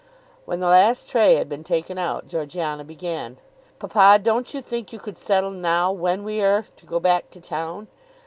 [0.45, 3.37] When the last tray had been taken out, Georgiana began.
[3.77, 7.39] "Papa, don't you think you could settle now when we are to go back to
[7.39, 7.87] town?